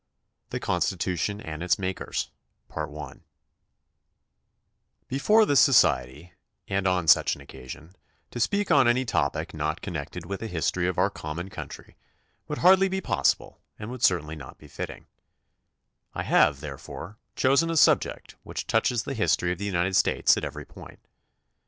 [0.49, 2.31] THE CONSTITUTION AND ITS MAKERS
[2.69, 3.21] ^
[5.07, 6.33] Before this society
[6.67, 7.93] and on such an occasion,
[8.31, 11.97] to speak on any topic not connected with the history of our common country
[12.47, 15.05] would hardly be possible and would certainly not be fitting,
[16.15, 20.43] I have, therefore, chosen a subject which touches the history of the United States at
[20.43, 21.07] every point.